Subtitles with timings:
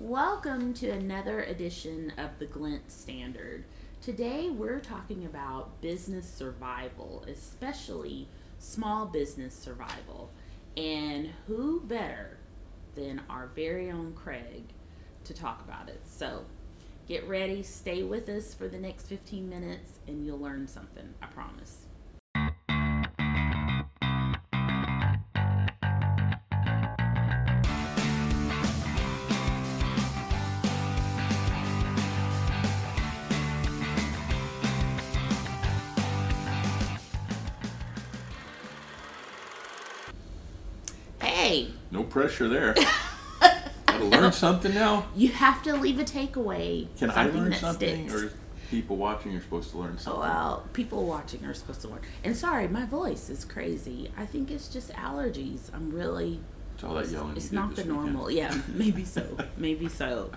[0.00, 3.64] Welcome to another edition of the Glint Standard.
[4.00, 8.26] Today we're talking about business survival, especially
[8.58, 10.30] small business survival.
[10.74, 12.38] And who better
[12.94, 14.72] than our very own Craig
[15.24, 16.00] to talk about it?
[16.06, 16.46] So
[17.06, 21.26] get ready, stay with us for the next 15 minutes, and you'll learn something, I
[21.26, 21.84] promise.
[42.10, 42.74] Pressure there.
[43.86, 45.06] Gotta learn something now.
[45.16, 46.86] you have to leave a takeaway.
[46.98, 48.22] Can I learn something, sticks.
[48.22, 48.32] or
[48.70, 50.20] people watching are supposed to learn something?
[50.20, 52.00] Well, people watching are supposed to learn.
[52.24, 54.10] And sorry, my voice is crazy.
[54.16, 55.72] I think it's just allergies.
[55.74, 56.40] I'm really.
[56.74, 57.36] It's all that yelling.
[57.36, 57.96] It's you did not the weekend.
[57.96, 58.30] normal.
[58.30, 59.36] Yeah, maybe so.
[59.56, 60.30] maybe so.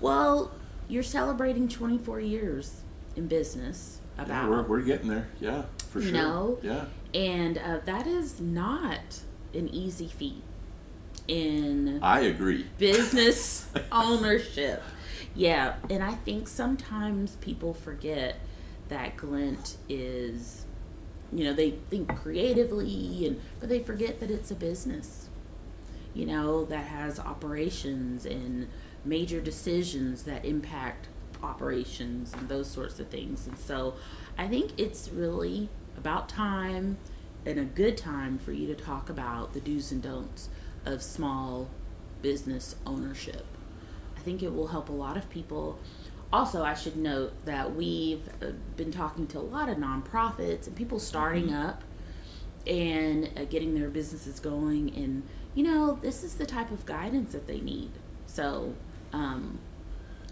[0.00, 0.52] Well,
[0.88, 2.82] you're celebrating 24 years
[3.16, 4.00] in business.
[4.16, 5.28] Yeah, About we're, we're getting there.
[5.40, 6.14] Yeah, for You sure.
[6.14, 6.58] know?
[6.62, 6.84] Yeah.
[7.14, 9.20] and uh, that is not
[9.54, 10.42] an easy feat
[11.28, 12.66] in I agree.
[12.78, 14.82] business ownership.
[15.34, 18.36] Yeah, and I think sometimes people forget
[18.88, 20.66] that Glint is,
[21.32, 25.28] you know, they think creatively, and but they forget that it's a business.
[26.12, 28.66] You know, that has operations and
[29.04, 31.06] major decisions that impact
[31.42, 33.46] operations and those sorts of things.
[33.46, 33.94] And so,
[34.36, 36.98] I think it's really about time
[37.46, 40.48] and a good time for you to talk about the do's and don'ts
[40.84, 41.68] of small
[42.22, 43.46] business ownership.
[44.16, 45.78] I think it will help a lot of people.
[46.32, 50.76] Also, I should note that we've uh, been talking to a lot of nonprofits and
[50.76, 51.82] people starting up
[52.66, 54.94] and uh, getting their businesses going.
[54.94, 55.22] And,
[55.54, 57.90] you know, this is the type of guidance that they need.
[58.26, 58.74] So,
[59.12, 59.58] um,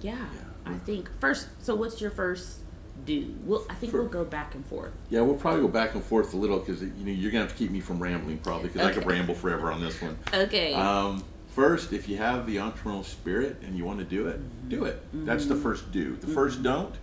[0.00, 0.26] yeah,
[0.64, 2.60] I think first, so what's your first
[3.08, 3.34] do?
[3.44, 4.92] We'll, I think For- we'll go back and forth.
[5.10, 7.52] Yeah, we'll probably go back and forth a little because you know you're gonna have
[7.52, 10.16] to keep me from rambling probably because I could ramble forever on this one.
[10.32, 10.74] Okay.
[10.74, 14.68] Um, first, if you have the entrepreneurial spirit and you want to do it, mm-hmm.
[14.68, 15.02] do it.
[15.12, 15.62] That's the mm-hmm.
[15.62, 16.16] first do.
[16.16, 16.34] The mm-hmm.
[16.34, 16.94] first don't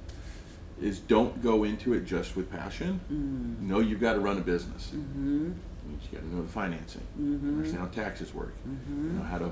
[0.81, 3.00] is don't go into it just with passion.
[3.12, 3.68] Mm.
[3.68, 4.91] Know you've got to run a business.
[4.94, 5.52] Mm-hmm.
[5.90, 7.02] You got to know the financing.
[7.18, 8.53] Understand how taxes work.
[8.66, 9.52] You know how to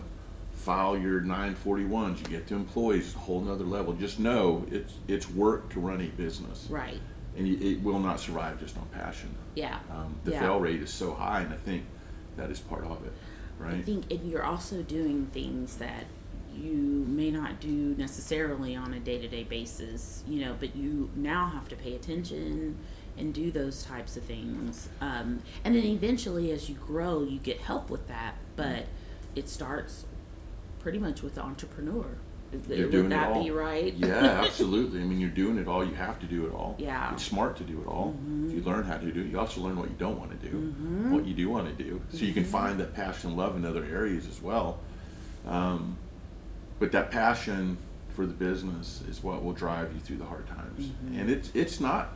[0.53, 2.19] file your 941s.
[2.19, 3.93] You get to employees, it's a whole nother level.
[3.93, 6.99] Just know it's it's work to run a business, right.
[7.37, 9.35] and it will not survive just on passion.
[9.55, 9.79] Yeah.
[9.91, 10.39] Um, the yeah.
[10.41, 11.83] fail rate is so high, and I think
[12.37, 13.13] that is part of it,
[13.59, 13.75] right?
[13.75, 16.05] I think, and you're also doing things that
[16.55, 21.09] you may not do necessarily on a day to day basis, you know, but you
[21.15, 22.77] now have to pay attention
[23.17, 24.89] and do those types of things.
[25.01, 28.85] Um, and then eventually, as you grow, you get help with that, but
[29.35, 30.05] it starts
[30.83, 32.05] pretty much with the entrepreneur.
[32.69, 33.95] You're Would doing that be right?
[33.95, 35.01] yeah, absolutely.
[35.01, 35.83] I mean, you're doing it all.
[35.83, 36.75] You have to do it all.
[36.77, 37.05] Yeah.
[37.05, 37.15] Mm-hmm.
[37.15, 38.15] It's smart to do it all.
[38.45, 40.47] If you learn how to do it, you also learn what you don't want to
[40.49, 40.55] do,
[41.09, 41.99] what you do want to do.
[42.11, 42.25] So Mm-hmm.
[42.27, 44.79] you can find that passion and love in other areas as well.
[45.47, 45.97] Um,
[46.79, 47.77] but that passion
[48.09, 50.85] for the business is what will drive you through the hard times.
[50.85, 51.19] Mm-hmm.
[51.19, 52.09] And it's it's not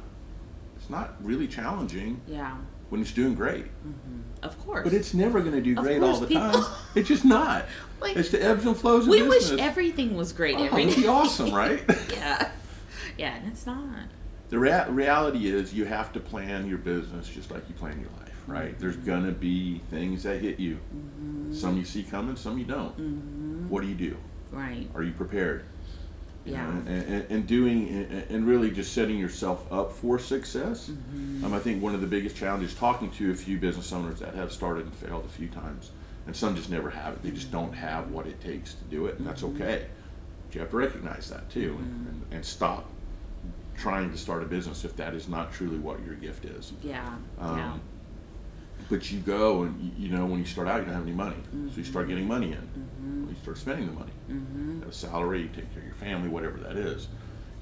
[0.75, 2.57] it's not really challenging Yeah,
[2.89, 3.65] when it's doing great.
[3.65, 4.43] Mm-hmm.
[4.43, 4.83] of course.
[4.83, 6.73] But it's never going to do great all the people- time.
[6.95, 7.65] It's just not.
[7.99, 11.07] Like, it's the ebbs and flows of we wish everything was great Oh, every be
[11.07, 11.83] awesome, right?
[12.11, 12.51] yeah,
[13.17, 14.03] yeah, and it's not.
[14.49, 18.11] The rea- reality is you have to plan your business just like you plan your
[18.19, 18.77] life, right?
[18.77, 19.07] There's mm-hmm.
[19.07, 20.75] gonna be things that hit you.
[20.75, 21.53] Mm-hmm.
[21.53, 23.67] Some you see coming, some you don't.
[23.67, 24.15] What do you do?
[24.51, 24.87] Right.
[24.93, 25.65] Are you prepared?
[26.51, 26.63] Yeah.
[26.65, 27.89] know, and, and, and doing
[28.29, 30.89] and- really just setting yourself up for success.
[30.89, 34.33] Um, I think one of the biggest challenges talking to a few business owners that
[34.35, 35.91] have started and failed a few times,
[36.25, 37.23] and some just never have it.
[37.23, 39.85] They just don't have what it takes to do it, and that's okay.
[40.47, 42.89] But you have to recognize that too, and, and, and stop
[43.75, 46.73] trying to start a business if that is not truly what your gift is.
[46.81, 47.05] Yeah.
[47.39, 47.73] Um, yeah.
[48.89, 51.35] But you go and you, know when you start out you don't have any money,
[51.71, 53.27] so you start getting money in.
[53.29, 54.11] You start spending the money.
[54.29, 57.07] You have a salary, you take care of your family, whatever that is.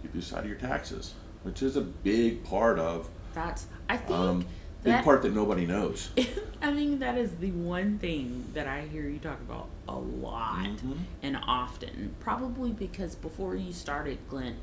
[0.04, 3.66] You decide your taxes, which is a big part of That's.
[3.90, 4.46] I think um,
[4.84, 6.10] big part that nobody knows.
[6.62, 10.66] I think that is the one thing that I hear you talk about a lot
[10.66, 10.98] Mhm.
[11.24, 12.16] and often.
[12.20, 14.58] Probably because before you started Glint,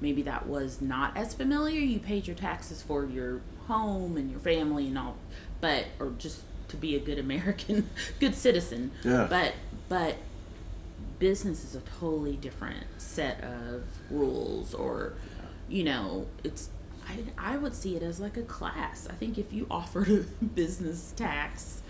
[0.00, 1.78] maybe that was not as familiar.
[1.78, 5.16] You paid your taxes for your home and your family and all,
[5.62, 7.88] but or just to be a good American,
[8.20, 8.90] good citizen.
[9.02, 9.26] Yeah.
[9.30, 9.54] But
[9.88, 10.16] but
[11.18, 15.12] business is a totally different set of rules or
[15.68, 16.68] you know it's
[17.08, 20.44] I, I would see it as like a class i think if you offered a
[20.44, 21.80] business tax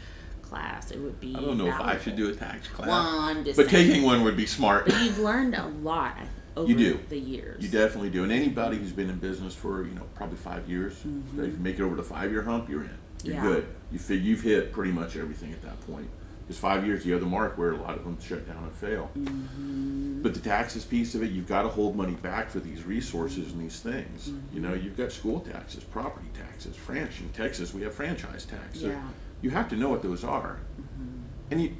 [0.42, 1.34] class, it would be.
[1.34, 2.86] I don't know if I should do a tax class.
[2.88, 3.86] Well, I'm just but saying.
[3.88, 4.84] taking one would be smart.
[4.84, 6.18] But you've learned a lot
[6.58, 7.00] over You do.
[7.08, 7.64] the years.
[7.64, 8.22] You definitely do.
[8.22, 11.40] And anybody who's been in business for, you know, probably five years, Mm-hmm.
[11.42, 12.90] if you make it over the five year hump, you're in.
[13.24, 13.42] You're Yeah.
[13.42, 13.66] good.
[13.90, 16.08] You fi- you've hit pretty much everything at that point.
[16.42, 19.10] Because five years, the other mark where a lot of them shut down and fail.
[19.16, 20.22] Mm-hmm.
[20.22, 23.52] But the taxes piece of it, you've got to hold money back for these resources
[23.52, 24.28] and these things.
[24.28, 24.54] Mm-hmm.
[24.56, 27.20] You know, you've got school taxes, property taxes, franchise.
[27.20, 28.80] In Texas, we have franchise tax.
[28.80, 28.94] So Yeah.
[28.94, 29.08] Mm-hmm.
[29.42, 30.58] you have to know what those are.
[31.50, 31.76] And you,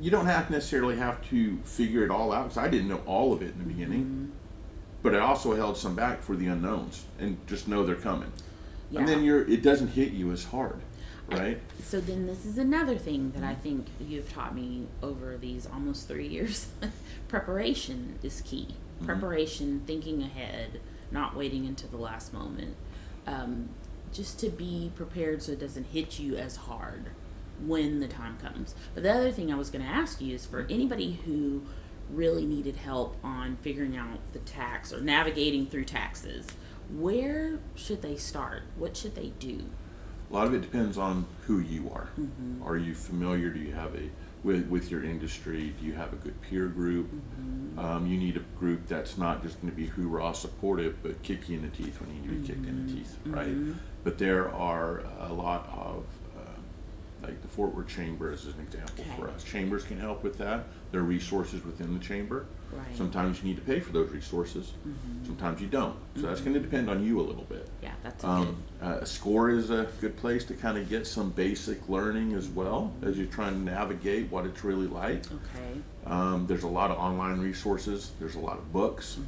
[0.00, 3.32] you don't have necessarily have to figure it all out because I didn't know all
[3.32, 4.04] of it in the beginning.
[4.04, 4.26] Mm-hmm.
[5.02, 8.30] But I also held some back for the unknowns and just know they're coming.
[8.90, 9.00] Yeah.
[9.00, 10.80] And then you're it doesn't hit you as hard,
[11.28, 11.60] right?
[11.82, 16.08] So then this is another thing that I think you've taught me over these almost
[16.08, 16.68] three years.
[17.28, 18.68] Preparation is key.
[18.96, 19.06] Mm-hmm.
[19.06, 22.76] Preparation, thinking ahead, not waiting until the last moment.
[23.26, 23.68] Um,
[24.12, 27.10] just to be prepared so it doesn't hit you as hard
[27.64, 28.74] when the time comes.
[28.94, 31.62] But the other thing I was going to ask you is for anybody who
[32.10, 36.46] really needed help on figuring out the tax or navigating through taxes,
[36.98, 38.62] where should they start?
[38.76, 39.64] What should they do?
[40.30, 42.08] A lot of it depends on who you are.
[42.18, 42.62] Mm-hmm.
[42.62, 43.50] Are you familiar?
[43.50, 44.10] Do you have a
[44.44, 45.74] with with your industry?
[45.80, 47.10] Do you have a good peer group?
[47.12, 47.78] Mm-hmm.
[47.78, 51.48] Um, you need a group that's not just going to be hoorah supportive, but kick
[51.48, 53.34] you in the teeth when you need to be kicked in the teeth, Mm-hmm.
[53.34, 53.76] right?
[54.04, 56.04] But there are a lot of
[56.36, 59.42] uh, like the Fort Worth Chamber is an example for us.
[59.44, 60.64] Chambers can help with that.
[60.92, 62.46] There are resources within the chamber.
[62.72, 62.86] Right.
[62.86, 62.96] Mm-hmm.
[62.96, 64.72] Sometimes you need to pay for those resources.
[65.24, 65.96] Sometimes you don't.
[66.16, 67.68] So that's going to depend on you a little bit.
[67.82, 71.06] Yeah, that's a Um, uh, a score is a good place to kind of get
[71.06, 75.24] some basic learning as well as you're trying to navigate what it's really like.
[75.26, 75.80] Okay.
[76.06, 78.12] Um, there's a lot of online resources.
[78.18, 79.18] There's a lot of books.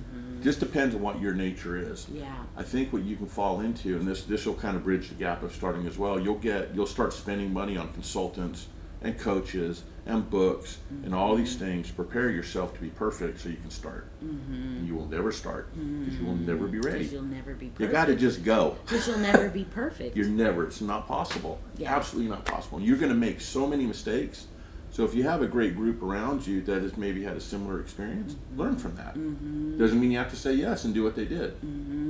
[0.43, 2.07] Just depends on what your nature is.
[2.13, 2.35] Yeah.
[2.57, 5.15] I think what you can fall into, and this this will kind of bridge the
[5.15, 6.19] gap of starting as well.
[6.19, 8.67] You'll get you'll start spending money on consultants
[9.03, 11.91] and coaches and books and all these things.
[11.91, 14.09] Prepare yourself to be perfect so you can start.
[14.21, 16.47] And you will never start because you will mm-hmm.
[16.47, 17.05] never be ready.
[17.05, 18.77] You'll never be You got to just go.
[18.85, 20.17] Because you'll never be perfect.
[20.17, 20.67] You're never.
[20.67, 21.61] It's not possible.
[21.77, 21.95] Yeah.
[21.95, 22.79] Absolutely not possible.
[22.79, 24.47] And you're going to make so many mistakes.
[24.91, 27.81] So if you have a great group around you that has maybe had a similar
[27.81, 28.61] experience, mm-hmm.
[28.61, 29.15] learn from that.
[29.15, 29.79] Mm-hmm.
[29.79, 31.55] Doesn't mean you have to say yes and do what they did,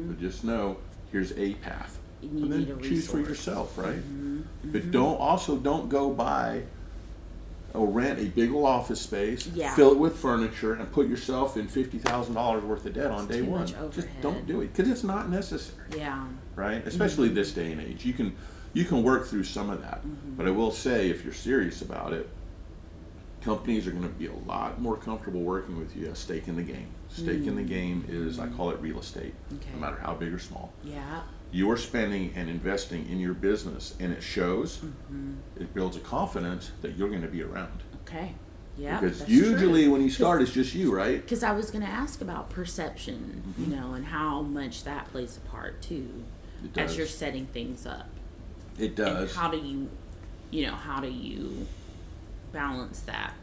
[0.09, 0.79] but just know
[1.13, 3.19] here's a path, You and need then choose for.
[3.19, 3.29] Mm-hmm.
[3.29, 4.01] yourself, right?
[4.65, 6.63] But don't also don't go buy
[7.75, 9.75] or rent a big old office space, Yeah.
[9.75, 13.27] fill it with furniture, and put yourself in fifty thousand dollars worth of debt on
[13.27, 13.67] day one.
[13.91, 16.27] Just don't do it because it's not necessary Yeah.
[16.57, 16.87] right?
[16.87, 17.35] Especially Mm-hmm.
[17.37, 18.35] this day and age, you can
[18.75, 19.99] you can work through some of that.
[20.01, 20.35] Mm-hmm.
[20.37, 22.29] But I will say, if you're serious about it,
[23.43, 26.09] companies are going to be a lot more comfortable working with you.
[26.11, 26.87] A stake in the game.
[27.09, 29.35] Stake in the game is I call it real estate.
[29.53, 29.57] Mm.
[29.59, 29.69] Okay.
[29.75, 31.21] No matter how big or small, Yeah.
[31.53, 34.79] You are spending and investing in your business, and it shows.
[34.79, 35.35] Mm-hmm.
[35.61, 37.83] It builds a confidence that you're going to be around.
[38.07, 38.35] Okay.
[38.79, 38.99] Yeah.
[38.99, 39.93] because usually true.
[39.93, 41.21] when you start, it's just you, right?
[41.21, 43.71] Because I was going to ask about perception, Mm-hmm.
[43.71, 46.25] you know, and how much that plays a part too,
[46.77, 48.09] as you're setting things up.
[48.79, 49.37] It And does.
[49.37, 49.91] how do you,
[50.51, 51.67] you know, how do you
[52.51, 53.35] balance that?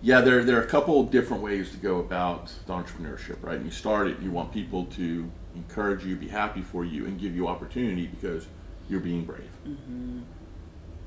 [0.00, 3.56] Yeah, there, there are a couple different ways to go about the entrepreneurship, right?
[3.56, 7.18] And you start it, you want people to encourage you, be happy for you, and
[7.18, 8.46] give you opportunity because
[8.88, 9.50] you're being brave.
[9.66, 10.20] Mm-hmm.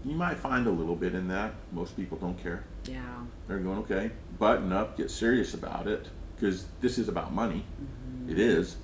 [0.06, 1.54] You might find a little bit in that.
[1.72, 2.64] Most people don't care.
[2.86, 3.02] Yeah.
[3.48, 7.66] They're going, okay, button up, get serious about it because this is about money.
[8.30, 8.78] It is.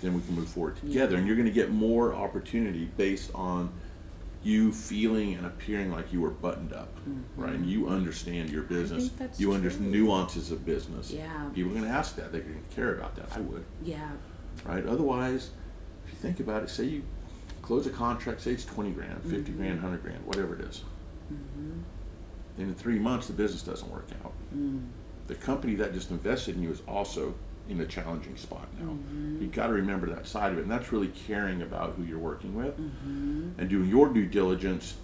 [0.00, 3.72] Then we can move forward together, and you're going to get more opportunity based on
[4.42, 6.96] you feeling and appearing like you were buttoned up,
[7.36, 7.52] right?
[7.54, 9.10] And you understand your business.
[9.38, 11.10] you understand nuances of business.
[11.10, 11.48] Yeah.
[11.54, 12.30] People are going to ask that.
[12.32, 13.28] They're going to care about that.
[13.36, 14.08] I would, Yeah.
[14.64, 14.86] right?
[14.86, 15.50] Otherwise,
[16.06, 17.02] if you think about it, say you
[17.62, 19.56] close a contract, say it's twenty grand, 50 Mm-hmm.
[19.58, 20.82] grand, hundred grand, whatever it is.
[22.56, 24.32] Then in three months, the business doesn't work out.
[24.56, 24.86] Mm.
[25.26, 27.34] The company that just invested in you is also
[27.68, 28.86] in a challenging spot now.
[28.90, 29.42] Mm-hmm.
[29.42, 32.18] You've got to remember that side of it, and that's really caring about who you're
[32.18, 33.58] working with Mm-hmm.
[33.58, 34.96] and doing your due diligence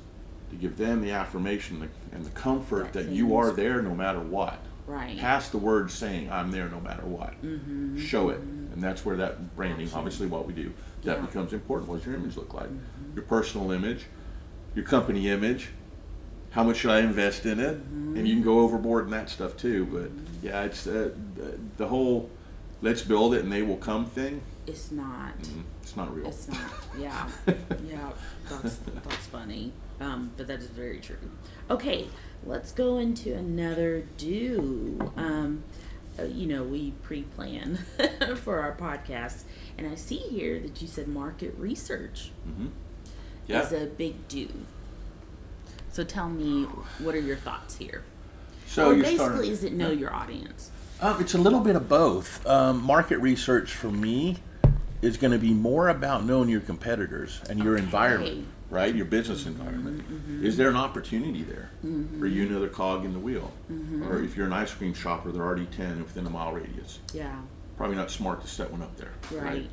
[0.51, 4.21] to give them the affirmation and the comfort That that you are there no matter
[4.21, 4.59] what.
[4.87, 5.19] Right.
[5.19, 7.41] Past the word saying I'm there no matter what.
[7.43, 7.99] Mm-hmm.
[7.99, 11.15] Show it, and that's where that branding, obviously, what we do, that Yeah.
[11.15, 11.27] Mm-hmm.
[11.27, 11.89] becomes important.
[11.89, 12.69] What does your image look like?
[13.15, 14.07] Your personal image,
[14.75, 15.71] your company image.
[16.51, 17.79] How much should I invest in it?
[17.79, 19.87] And you can go overboard in that stuff too.
[19.87, 20.11] But
[20.47, 22.29] yeah, it's uh, the- the whole
[22.83, 24.43] let's build it and they will come thing.
[24.67, 25.37] It's not.
[25.43, 26.27] mm, It's not real.
[26.29, 26.61] It's not.
[26.99, 27.29] Yeah.
[27.89, 28.11] yeah.
[28.49, 29.73] That's that's funny.
[30.01, 31.17] Um, but that is very true.
[31.71, 32.09] Okay,
[32.45, 35.13] let's go into another do.
[35.17, 35.63] Um,
[36.19, 37.77] uh, you know, we pre-plan
[38.37, 39.45] for our podcast,
[39.79, 42.67] and I see here that you said market research hmm
[43.47, 43.63] Yeah.
[43.63, 44.49] is a big do.
[45.91, 46.65] So tell me,
[46.99, 48.03] what are your thoughts here?
[48.67, 49.51] So or basically, starting.
[49.51, 50.71] is it know your audience?
[51.01, 52.45] Um, it's a little bit of both.
[52.47, 54.39] Um, market research for me
[55.01, 58.95] is going to be more about knowing your competitors and your environment, right?
[58.95, 60.05] Your business environment.
[60.45, 61.71] Is there an opportunity there?
[62.23, 63.51] Are you another cog in the wheel?
[64.05, 66.53] Or if you're an ice cream shop, are there are already 10 within a mile
[66.53, 67.01] radius?
[67.13, 67.35] Yeah.
[67.77, 69.69] Probably not smart to set one up there, Right.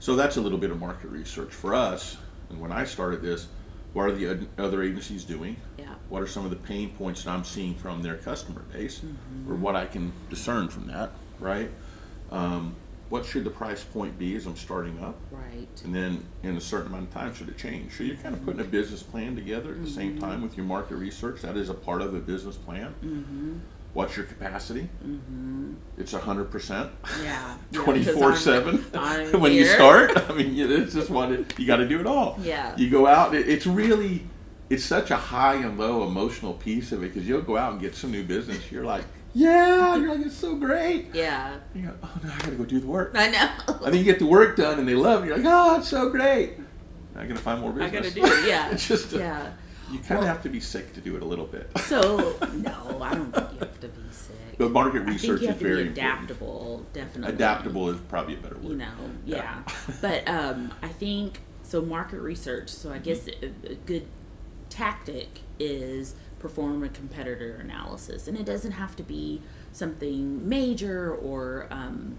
[0.00, 2.18] So that's a little bit of market research for us.
[2.50, 3.48] And when I started this,
[3.98, 5.56] what are the other agencies doing?
[5.76, 5.86] Yeah.
[6.08, 9.50] What are some of the pain points that I'm seeing from their customer base, Mm-hmm.
[9.50, 11.68] or what I can discern from that, right?
[12.30, 12.76] Um,
[13.08, 15.16] what should the price point be as I'm starting up?
[15.32, 15.66] Right.
[15.84, 17.96] And then in a certain amount of time, should it change?
[17.96, 20.20] So you're kind of putting a business plan together at the same Mm-hmm.
[20.20, 21.42] time with your market research.
[21.42, 22.94] That is a part of a business plan.
[23.04, 23.58] Mm-hmm.
[23.98, 24.88] What's your capacity?
[25.04, 25.74] Mm-hmm.
[25.96, 26.90] It's 100%.
[27.20, 27.56] Yeah.
[27.72, 30.12] Yeah, 24 because 7 I'm- I'm when you start.
[30.30, 32.38] I mean, it's just what it, you got to do it all.
[32.40, 32.76] Yeah.
[32.76, 34.22] You go out, it, it's really,
[34.70, 37.80] it's such a high and low emotional piece of it because you'll go out and
[37.80, 38.70] get some new business.
[38.70, 41.12] You're like, yeah, you're like, it's so great.
[41.12, 41.56] Yeah.
[41.74, 43.10] You go, oh no, I got to go do the work.
[43.16, 43.50] I know.
[43.84, 45.26] And then you get the work done and they love it.
[45.26, 46.52] You're like, oh, it's so great.
[47.16, 47.90] I got to find more business.
[47.90, 48.14] I business.
[48.14, 48.48] gotta do it.
[48.48, 48.70] Yeah.
[48.70, 49.52] it's just, a- yeah.
[49.90, 51.68] you kind of have to be sick to do it a little bit.
[51.78, 54.02] So no, I don't think you have to be
[54.58, 55.90] But market research is very be important.
[55.92, 56.86] adaptable.
[56.92, 57.34] Definitely.
[57.34, 58.64] Adaptable is probably a better word.
[58.64, 58.92] you know
[59.24, 59.94] yeah, Yeah.
[60.02, 64.06] but um, i think so market research so i guess a, a good
[64.70, 69.40] tactic is perform a competitor analysis and it doesn't have to be
[69.72, 72.16] something major or um,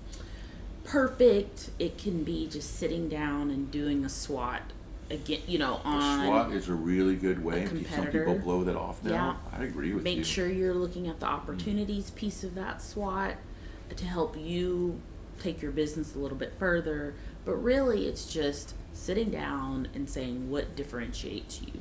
[0.83, 4.61] perfect it can be just sitting down and doing a swot
[5.09, 7.65] again you know on SWOT is a really good way.
[7.95, 9.37] Some people blow that off now.
[9.51, 9.59] Yeah.
[9.59, 10.21] I agree with make you.
[10.21, 13.35] Make sure you're looking at the opportunities piece of that SWOT
[13.95, 14.99] to help you
[15.39, 17.13] take your business a little bit further.
[17.45, 21.73] But really, it's just sitting down and saying what differentiates you.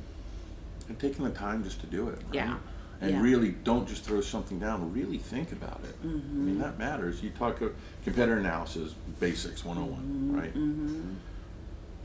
[0.87, 2.15] And taking the time just to do it.
[2.27, 2.33] Right?
[2.33, 2.57] Yeah.
[3.01, 3.21] And Yeah.
[3.21, 4.91] really don't just throw something down.
[4.93, 5.95] Really think about it.
[6.01, 6.45] I Mm-hmm.
[6.45, 7.21] mean, that matters.
[7.21, 7.67] You talk uh,
[8.03, 10.37] competitor analysis, basics 101, Mm-hmm.
[10.39, 10.53] right?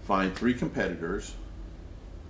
[0.04, 1.34] Find three competitors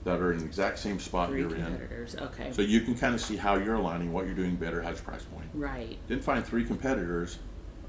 [0.04, 1.64] that are in the exact same spot Three you're in.
[1.64, 2.14] competitors.
[2.16, 2.52] Okay.
[2.52, 5.04] So you can kind of see how you're aligning, what you're doing better, how's your
[5.04, 5.46] price point.
[5.54, 5.98] right.
[6.08, 7.38] Then find three competitors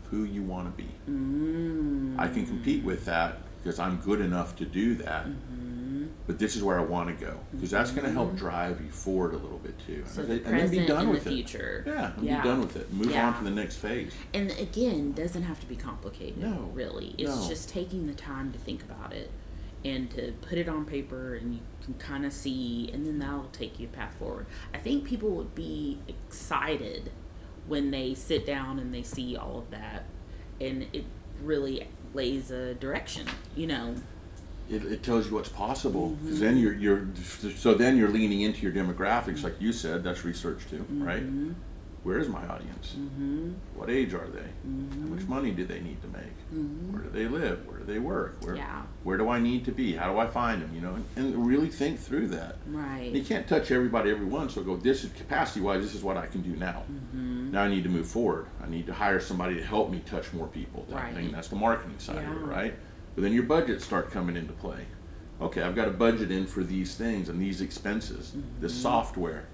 [0.01, 0.89] of who you want to be.
[1.10, 5.25] Mm, I can compete with that because I'm good enough to do that.
[5.27, 6.06] Mm-hmm.
[6.27, 8.89] But this is where I want to go because that's going to help drive you
[8.92, 10.04] forward a little bit too.
[10.08, 11.30] so and, the then- and then present be done and the with it.
[11.30, 11.84] future.
[11.86, 12.42] Yeah, and Yeah.
[12.42, 12.92] be done with it.
[12.94, 13.27] Move Yeah.
[13.27, 14.13] on to the next phase.
[14.34, 16.38] And again, doesn't have to be complicated.
[16.42, 17.13] No, really.
[17.18, 17.48] It's no.
[17.48, 19.30] just taking the time to think about it
[19.86, 23.46] and to put it on paper, and you can kind of see, and then that'll
[23.54, 24.48] take you a path forward.
[24.74, 27.12] I think people would be excited
[27.68, 30.06] when they sit down and they see all of that,
[30.60, 31.06] and it
[31.42, 33.27] really lays a direction.
[33.56, 33.96] You know.
[34.68, 36.39] It, it tells you what's possible Mm-hmm.
[36.39, 37.06] then you're you're
[37.56, 40.04] so then you're leaning into your demographics like you said.
[40.04, 41.22] That's research too, right?
[42.05, 42.09] Mm-hmm.
[42.09, 42.95] Where is my audience?
[43.75, 44.41] What age are they?
[45.01, 46.91] How much money do they need to make?
[46.93, 47.65] Where do they live?
[47.67, 48.38] Where do they work?
[48.41, 48.57] Where Mm-hmm.
[48.57, 48.81] Yeah.
[49.03, 49.95] where do I need to be?
[49.95, 50.71] How do I find them?
[50.74, 52.57] You know, and, and really think through that.
[52.67, 53.12] Right.
[53.12, 54.53] You can't touch everybody every once.
[54.53, 56.83] so go, this is capacity wise, this is what I can do now.
[56.91, 57.51] Mm-hmm.
[57.51, 58.45] Now I need to move forward.
[58.63, 60.85] I need to hire somebody to help me touch more people.
[60.89, 61.13] That Right.
[61.15, 61.31] thing.
[61.31, 62.74] That's the marketing side of it, right?
[63.15, 64.85] But then your budgets start coming into play.
[65.41, 68.81] Okay, I've got a budget in for these things and these expenses, this Mm-hmm.
[68.81, 69.45] software.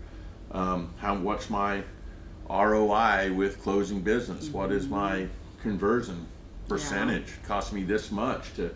[0.52, 1.84] Um, how what's my
[2.52, 4.50] ROI with closing business?
[4.50, 4.96] What is mm-hmm.
[4.96, 5.28] my
[5.62, 6.28] conversion
[6.68, 7.34] percentage?
[7.44, 8.74] Cost me this much to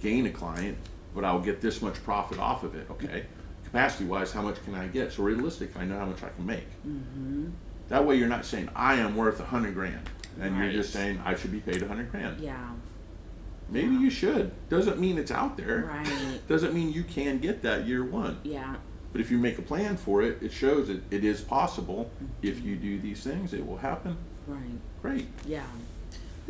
[0.00, 0.78] gain a client,
[1.14, 2.86] but I'll get this much profit off of it.
[2.90, 3.26] Okay,
[3.64, 5.12] capacity wise, how much can I get?
[5.12, 6.68] So realistic, I know how much I can make.
[6.86, 7.48] Mm-hmm.
[7.88, 10.08] That way, you're not saying I am worth a hundred grand,
[10.40, 12.40] and you're just saying I should be paid a hundred grand.
[12.40, 12.70] Yeah.
[13.70, 14.52] Maybe you should.
[14.70, 15.84] Doesn't mean it's out there.
[15.84, 16.40] Right.
[16.48, 18.38] Doesn't mean you can get that year one.
[18.42, 18.76] Yeah.
[19.12, 22.10] But if you make a plan for it, it shows that it is possible.
[22.42, 24.16] If you do these things, it will happen.
[24.46, 24.78] Right.
[25.02, 25.28] Great.
[25.46, 25.66] Yeah.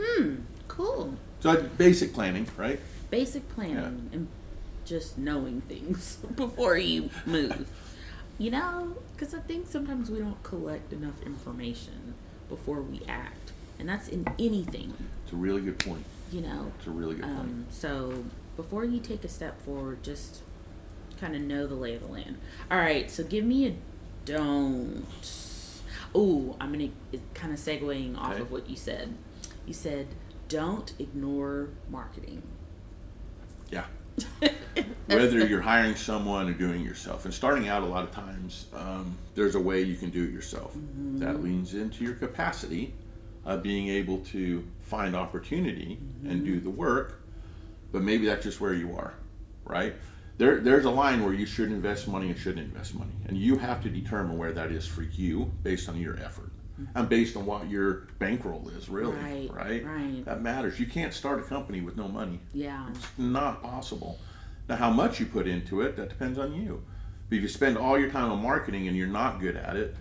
[0.00, 0.36] Hmm.
[0.66, 1.14] Cool.
[1.40, 2.80] So basic planning, right?
[3.10, 4.28] basic planning and
[4.84, 7.68] just knowing things before you move.
[8.40, 12.14] You know, because I think sometimes we don't collect enough information
[12.48, 13.50] before we act,
[13.80, 14.94] and that's in anything.
[15.24, 16.04] It's a really good point.
[16.30, 17.36] You know, It's a really good point.
[17.40, 18.22] um, so
[18.56, 20.42] before you take a step forward, just
[21.20, 22.38] kind of know the lay of the land.
[22.70, 23.74] All right, so give me a
[24.24, 25.04] don't.
[26.14, 26.88] Oh, I'm gonna
[27.34, 28.42] kind of segueing off Okay.
[28.42, 29.14] of what you said.
[29.66, 30.08] You said
[30.48, 32.42] don't ignore marketing.
[33.70, 33.84] Yeah.
[35.06, 38.66] Whether you're hiring someone or doing it yourself, and starting out, a lot of times
[38.74, 40.74] um, there's a way you can do it yourself.
[41.16, 42.94] That leans into your capacity
[43.44, 47.20] of being able to find opportunity and do the work.
[47.92, 49.14] But maybe that's just where you are,
[49.64, 49.94] right?
[50.38, 53.58] There, there's a line where you should invest money and shouldn't invest money, and you
[53.58, 56.50] have to determine where that is for you based on your effort
[56.94, 58.88] and based on what your bankroll is.
[58.88, 59.84] Really, Right, right?
[59.84, 60.24] right.
[60.24, 60.78] That matters.
[60.78, 62.38] You can't start a company with no money.
[62.52, 62.88] Yeah.
[62.90, 64.18] It's not possible.
[64.68, 66.84] Now, how much you put into it, that depends on you.
[67.28, 69.96] But if you spend all your time on marketing and you're not good at it,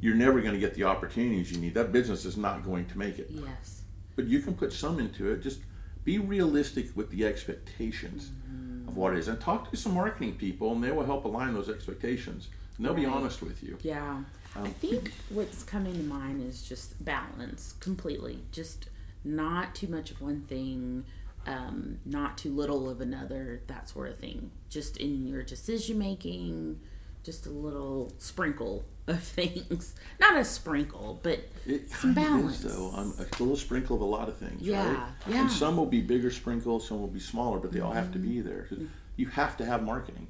[0.00, 1.74] you're never going to get the opportunities you need.
[1.74, 3.28] That business is not going to make it.
[3.30, 3.82] Yes.
[4.16, 5.42] But you can put some into it.
[5.42, 5.60] Just
[6.04, 8.65] be realistic with the expectations mm-hmm.
[8.96, 9.28] Of what.
[9.28, 12.48] And talk to some marketing people, and they will help align those expectations.
[12.76, 13.78] And they'll be honest with you.
[13.82, 14.22] Yeah.
[14.54, 18.42] I Um, think what's coming to mind is just balance completely.
[18.52, 18.88] Just
[19.24, 21.04] not too much of one thing,
[21.46, 24.50] um, not too little of another, that sort of thing.
[24.70, 26.80] Just in your decision making,
[27.26, 29.94] just a little sprinkle of things.
[30.20, 32.64] Not a sprinkle, but It some balance.
[32.64, 32.92] is, though.
[32.94, 35.08] Um, a little sprinkle of a lot of things, Yeah, right?
[35.28, 35.40] yeah.
[35.42, 38.18] And some will be bigger sprinkles, some will be smaller, but they all have to
[38.18, 38.48] be Mm-hmm.
[38.48, 38.68] there.
[39.16, 40.26] You have to have marketing.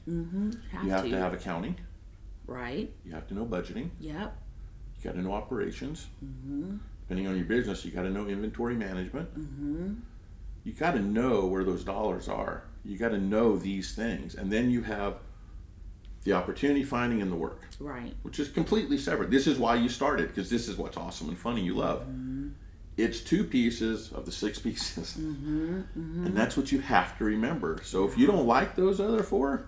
[0.73, 1.11] have you have to.
[1.11, 1.77] to have accounting.
[2.47, 2.91] right?
[3.05, 3.91] You have to know budgeting.
[4.01, 4.37] Yep.
[4.99, 6.07] You got to know operations.
[6.25, 6.77] Mm-hmm.
[7.03, 9.29] Depending on your business, you got to know inventory management.
[10.65, 12.65] You got to know where those dollars are.
[12.85, 15.15] You got to know these things, and then you have
[16.27, 18.15] the opportunity finding and the work, Right.
[18.23, 19.31] which is completely separate.
[19.31, 21.63] This is why you started because this is what's awesome and funny.
[21.63, 22.03] You love.
[22.03, 22.49] Mm-hmm.
[22.99, 26.27] It's two pieces of the six pieces, mm-hmm, mm-hmm.
[26.27, 27.81] and that's what you have to remember.
[27.85, 29.67] So if you don't like those other four,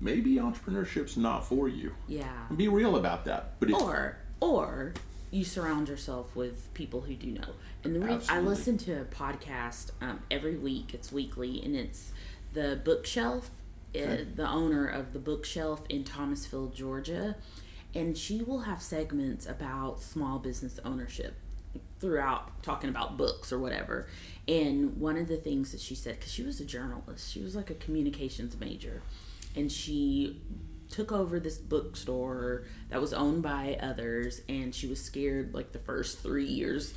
[0.00, 1.94] maybe entrepreneurship's not for you.
[2.08, 2.46] Yeah.
[2.48, 3.60] And be real about that.
[3.60, 4.94] But or or
[5.30, 7.48] you surround yourself with people who do know.
[7.84, 10.92] And the re- I listen to a podcast um, every week.
[10.94, 12.12] It's weekly, and it's
[12.52, 13.50] the Bookshelf.
[13.94, 17.36] Uh, the owner of the Bookshelf in Thomasville, Georgia,
[17.94, 21.36] and she will have segments about small business ownership
[22.00, 24.08] throughout talking about books or whatever.
[24.48, 27.54] And one of the things that she said, because she was a journalist, she was
[27.54, 29.02] like a communications major,
[29.54, 30.40] and she
[30.90, 35.78] took over this bookstore that was owned by others, and she was scared like the
[35.78, 36.94] first three years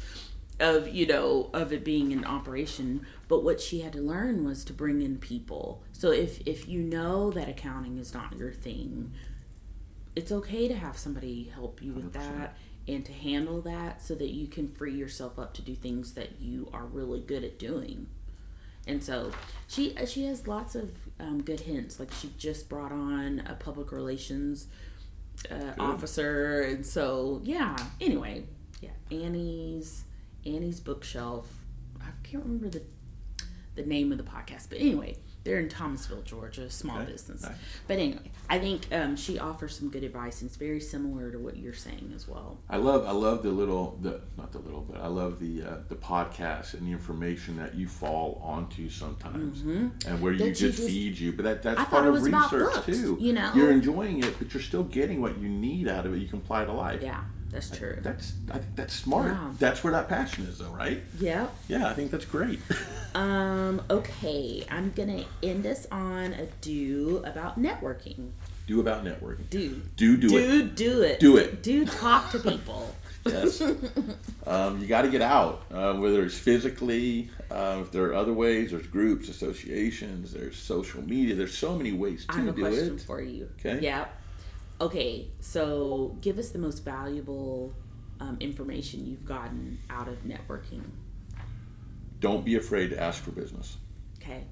[0.59, 4.63] of you know of it being in operation but what she had to learn was
[4.63, 5.83] to bring in people.
[5.91, 9.11] So if if you know that accounting is not your thing
[10.17, 14.29] it's okay to have somebody help you with that and to handle that so that
[14.29, 18.07] you can free yourself up to do things that you are really good at doing.
[18.87, 19.31] And so
[19.67, 23.91] she she has lots of um, good hints like she just brought on a public
[23.91, 24.67] relations
[25.51, 28.43] uh, officer and so yeah anyway
[28.81, 30.03] yeah annie's
[30.45, 31.57] annie's bookshelf.
[32.01, 32.81] I can't remember the
[33.75, 37.43] the name of the podcast but anyway they're in thomasville georgia small Okay, business.
[37.43, 37.51] Nice.
[37.87, 41.37] but anyway i think um, she offers some good advice and it's very similar to
[41.37, 42.57] what you're saying as well.
[42.71, 45.75] I love I love the little the not the little but I love the uh,
[45.89, 49.91] the podcast and the information that you fall onto sometimes and
[50.23, 50.39] where you Mm-hmm.
[50.39, 51.33] That you just, just- feed you.
[51.33, 53.17] But that that's I part of research books, too.
[53.19, 53.51] you know?
[53.53, 56.17] you're enjoying it but you're still getting what you need out of it.
[56.17, 57.03] You can apply to life.
[57.03, 59.51] Yeah that's true that's I think that's smart Wow.
[59.59, 61.47] that's where that passion is though right Yeah.
[61.67, 62.59] yeah I think that's great
[63.15, 68.29] Um, okay, I'm gonna end us on a do about networking.
[68.67, 69.81] do about networking Do.
[69.95, 71.19] do do it Do do it.
[71.19, 71.63] Do it.
[71.63, 72.93] Do talk to people.
[73.25, 73.59] Yes.
[74.45, 78.31] um, you got to get out, uh, whether it's physically, uh, if there are other
[78.31, 82.51] ways, there's groups, associations, there's social media, there's so many ways to I have a
[82.53, 83.01] do question it.
[83.01, 83.49] for you.
[83.59, 83.79] Okay.
[83.83, 84.05] Yeah.
[84.79, 87.73] Okay, so give us the most valuable
[88.19, 90.83] um, information you've gotten out of networking.
[92.19, 93.77] Don't be afraid to ask for business.
[94.21, 94.43] Okay.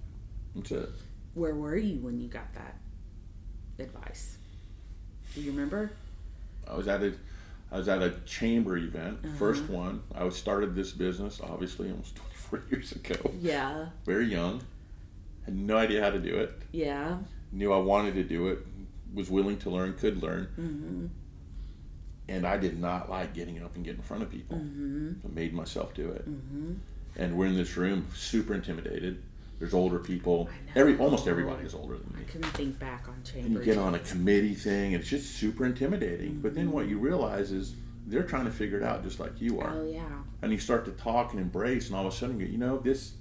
[0.56, 0.90] That's it.
[1.34, 2.76] Where were you when you got that
[3.78, 4.38] advice?
[5.34, 5.92] Do you remember?
[6.68, 7.14] I was at a,
[7.72, 9.34] I was at a chamber event, Uh-huh.
[9.38, 10.02] first one.
[10.14, 12.16] I was started this business, obviously, almost
[12.50, 13.32] 24 years ago.
[13.42, 13.88] Yeah.
[14.06, 14.62] Very young,
[15.44, 16.52] had no idea how to do it.
[16.72, 17.18] Yeah.
[17.52, 18.60] Knew I wanted to do it,
[19.14, 20.48] was willing to learn, could learn.
[20.60, 21.06] Mm-hmm.
[22.28, 24.58] and I did not like getting up and getting in front of people.
[24.58, 25.12] Mm-hmm.
[25.26, 26.26] I made myself do it.
[27.18, 29.22] And we're in this room, super intimidated.
[29.60, 30.50] There's older people.
[30.76, 32.24] Every almost everybody is older than me.
[32.28, 35.36] I couldn't think back on And you get on a committee thing, and it's just
[35.38, 36.40] super intimidating.
[36.42, 36.74] But then Mm-hmm.
[36.74, 37.76] what you realize is
[38.08, 39.72] they're trying to figure it out just like you are.
[39.74, 40.04] Oh yeah.
[40.42, 42.80] And you start to talk and embrace, and all of a sudden, you you know,
[42.80, 43.14] this,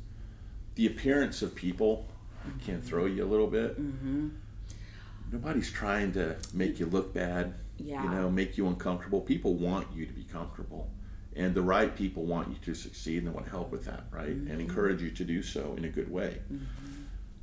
[0.74, 2.08] the appearance of people
[2.64, 3.80] can throw you a little bit.
[3.80, 4.28] Mm-hmm.
[5.34, 7.54] Nobody's trying to make you look bad.
[7.76, 8.04] Yeah.
[8.04, 9.20] you know, make you uncomfortable.
[9.20, 10.88] People want you to be comfortable.
[11.34, 14.04] And the right people want you to succeed and they want to help with that,
[14.12, 14.28] right?
[14.28, 14.48] Mm-hmm.
[14.52, 16.38] And encourage you to do so in a good way.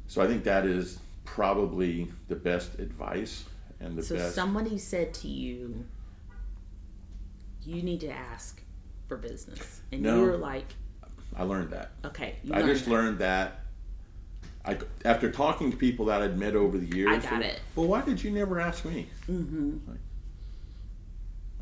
[0.07, 3.43] So I think that is probably the best advice
[3.81, 4.35] and the So best.
[4.35, 5.85] somebody said to you,
[7.65, 8.61] you need to ask
[9.07, 10.15] for business, and No.
[10.21, 10.73] you were like,
[11.35, 11.91] I learned that.
[12.05, 12.91] okay, I learned just that.
[12.91, 13.59] learned that
[14.63, 17.59] I, after talking to people that I'd met over the years, I got it.
[17.75, 19.07] Well, why did you never ask me?
[19.29, 19.89] Mm-hmm.
[19.89, 19.99] Like,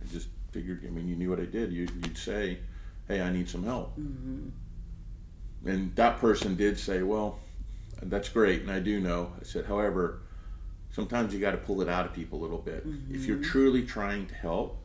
[0.01, 0.83] I just figured.
[0.85, 1.71] I mean, you knew what I did.
[1.71, 2.59] You'd, you'd say,
[3.07, 4.49] "Hey, I need some help," mm-hmm.
[5.65, 7.39] and that person did say, "Well,
[8.01, 9.31] that's great," and I do know.
[9.39, 10.21] I said, however,
[10.91, 12.85] sometimes you got to pull it out of people a little bit.
[12.85, 13.15] Mm-hmm.
[13.15, 14.77] If you're truly trying to help,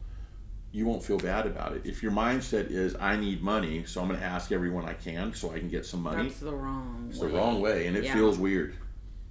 [0.74, 1.82] you won't feel bad about it.
[1.84, 5.32] If your mindset is I need money, so I'm going to ask everyone I can
[5.32, 6.24] so I can get some money.
[6.24, 7.06] That's the wrong.
[7.10, 7.28] It's way.
[7.28, 8.14] the wrong way, and it Yeah.
[8.14, 8.74] feels weird.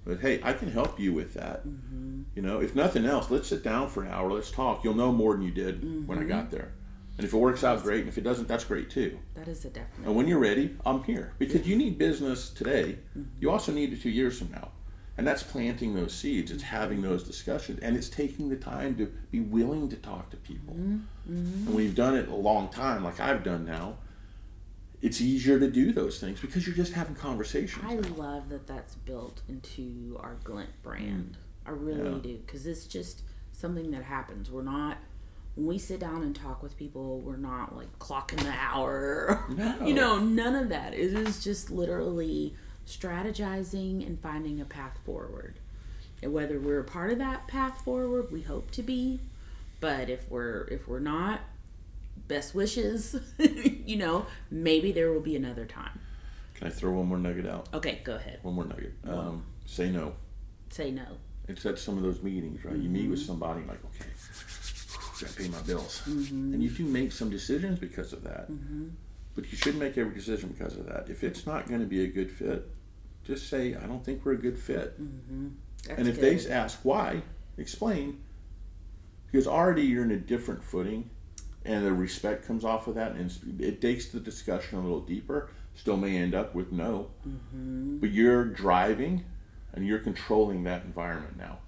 [0.06, 1.66] But hey, I can help you with that.
[1.66, 2.22] Mm-hmm.
[2.34, 4.32] You know, if nothing else, let's sit down for an hour.
[4.32, 4.84] Let's talk.
[4.84, 6.20] You'll know more than you did when Mm-hmm.
[6.20, 6.72] I got there.
[7.16, 8.00] And if it works out, great.
[8.00, 9.18] And if it doesn't, that's great too.
[9.34, 10.06] That is a definite.
[10.06, 12.98] And when you're ready, I'm here because you need business today.
[13.16, 13.22] Mm-hmm.
[13.40, 14.70] You also need it two years from now.
[15.16, 16.50] And that's planting those seeds.
[16.50, 20.36] It's having those discussions, and it's taking the time to be willing to talk to
[20.38, 20.74] people.
[20.74, 20.98] Mm-hmm.
[21.28, 23.98] And when you've done it a long time, like I've done now,
[25.00, 27.84] it's easier to do those things because you're just having conversations.
[27.86, 31.36] I love that that's built into our Glint brand.
[31.66, 32.16] I really Mm.
[32.16, 32.32] Yeah.
[32.32, 33.22] do because it's just
[33.52, 34.50] something that happens.
[34.50, 34.98] We're not
[35.54, 37.20] when we sit down and talk with people.
[37.20, 39.44] We're not like clocking the hour.
[39.56, 39.86] No.
[39.86, 40.94] you know, none of that.
[40.94, 45.54] It is just literally strategizing and finding a path forward.
[46.22, 49.20] And whether we're a part of that path forward, we hope to be.
[49.80, 51.40] But if we're if we're not,
[52.28, 53.16] best wishes.
[53.38, 56.00] you know, maybe there will be another time.
[56.54, 57.68] Can I throw one more nugget out?
[57.74, 58.38] Okay, go ahead.
[58.42, 58.94] One more nugget.
[59.06, 60.14] Um, say no.
[60.70, 61.06] Say no.
[61.48, 62.76] It's at some of those meetings, right?
[62.76, 63.26] You meet with mm-hmm.
[63.26, 64.10] somebody, like, okay,
[65.20, 66.54] gotta pay my bills, mm-hmm.
[66.54, 68.50] and you do make some decisions because of that.
[68.50, 68.88] Mm-hmm.
[69.34, 71.10] But you shouldn't make every decision because of that.
[71.10, 72.66] If it's not going to be a good fit,
[73.24, 75.00] just say, I don't think we're a good fit.
[75.00, 75.48] Mm-hmm.
[75.86, 76.38] That's and if good.
[76.38, 77.22] they ask why,
[77.58, 78.20] explain.
[79.26, 81.10] Because already you're in a different footing,
[81.64, 85.50] and the respect comes off of that, and it takes the discussion a little deeper.
[85.74, 87.98] Still may end up with no, mm-hmm.
[87.98, 89.24] but you're driving,
[89.72, 91.58] and you're controlling that environment now,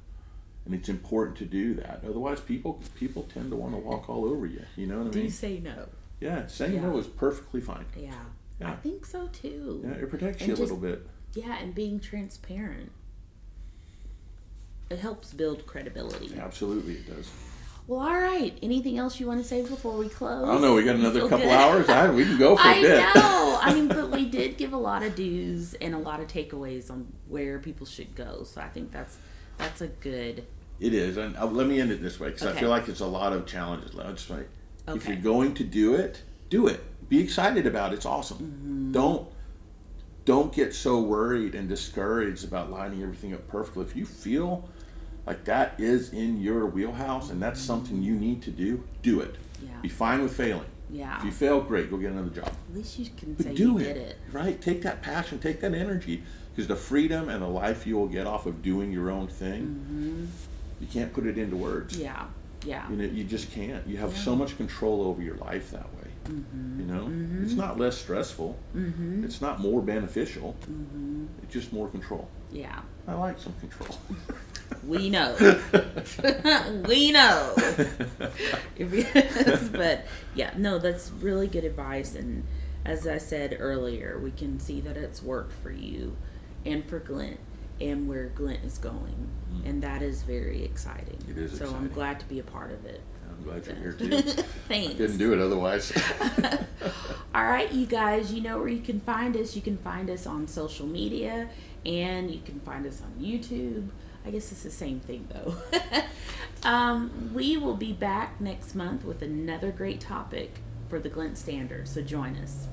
[0.65, 2.03] and it's important to do that.
[2.09, 4.63] Otherwise, people people tend to want to walk all over you.
[4.77, 5.33] You know what I Do you mean?
[5.33, 5.89] say no?
[6.21, 6.83] Yeah, saying Yeah.
[6.83, 7.87] no is perfectly fine.
[7.97, 8.15] Yeah.
[8.61, 8.73] Yeah.
[8.73, 9.83] I think so too.
[9.85, 11.07] Yeah, it protects And you a little bit.
[11.37, 12.91] Yeah, and being transparent.
[14.91, 16.35] It helps build credibility.
[16.39, 17.31] Absolutely, it does.
[17.87, 18.57] Well, all right.
[18.63, 20.49] Anything else you want to say before we close?
[20.49, 20.75] I don't know.
[20.75, 21.49] We got another couple good?
[21.49, 21.89] hours.
[21.89, 22.99] I, we can go for a I bit.
[23.15, 23.59] know.
[23.63, 26.91] I mean, but we did give a lot of do's and a lot of takeaways
[26.91, 28.43] on where people should go.
[28.45, 29.19] So I think that's
[29.59, 30.45] that's a good.
[30.81, 33.01] It is, and uh, let me end it this way because I feel like it's
[33.01, 33.95] a lot of challenges.
[33.95, 34.47] Let's if
[34.89, 35.13] Okay.
[35.13, 36.81] you're going to do it, do it.
[37.09, 37.97] Be excited about it.
[37.97, 38.39] It's awesome.
[38.39, 38.93] Mm-hmm.
[38.93, 39.29] Don't
[40.27, 43.85] don't get so worried and discouraged about lining everything up perfectly.
[43.85, 44.69] If you feel
[45.25, 49.37] like that is in your wheelhouse and that's something you need to do, do it.
[49.63, 49.71] Yeah.
[49.81, 50.67] Be fine with failing.
[50.91, 51.17] Yeah.
[51.19, 51.91] If you fail, great.
[51.91, 52.49] Go get another job.
[52.49, 54.19] At least you can But say do you it, did it.
[54.33, 54.61] right?
[54.61, 56.23] Take that passion, take that energy,
[56.55, 59.63] because the freedom and the life you will get off of doing your own thing,
[59.63, 60.25] mm-hmm.
[60.81, 61.97] you can't put it into words.
[61.97, 62.27] Yeah.
[62.65, 62.89] Yeah.
[62.91, 63.87] You know, you just can't.
[63.87, 65.96] You have so much control over your life that way.
[66.27, 66.81] Mm-hmm.
[66.81, 67.45] You know, mm-hmm.
[67.45, 68.59] it's not less stressful.
[68.75, 69.25] Mm-hmm.
[69.25, 70.57] It's not more beneficial.
[71.43, 72.29] It's just more control.
[72.53, 72.81] Yeah.
[73.07, 73.99] I like some control.
[74.85, 75.37] We know.
[76.89, 77.55] we know.
[78.77, 82.15] But yeah, no, that's really good advice.
[82.15, 82.45] And
[82.85, 86.17] as I said earlier, we can see that it's worked for you
[86.65, 87.39] and for Glint
[87.81, 89.29] and where Glint is going.
[89.53, 89.69] Mm.
[89.69, 91.19] And that is very exciting.
[91.27, 91.31] Mm.
[91.31, 93.03] It is So I'm glad to be a part of it.
[93.47, 94.23] I'm glad you're here too.
[94.69, 94.95] Thanks.
[94.97, 95.93] Couldn't do it otherwise.
[97.35, 99.55] All right, you guys, you know where you can find us.
[99.55, 101.49] You can find us on social media
[101.85, 103.89] and you can find us on YouTube.
[104.25, 105.55] I guess it's the same thing though.
[106.69, 110.57] um, we will be back next month with another great topic
[110.89, 112.67] for the Glint Standard, so join us.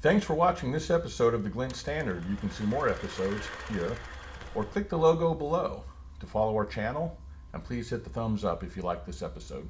[0.00, 2.24] Thanks for watching this episode of the Glint Standard.
[2.30, 3.96] You can see more episodes here
[4.54, 5.84] or click the logo below
[6.20, 7.18] to follow our channel.
[7.56, 9.66] And please hit the thumbs up if you like this episode.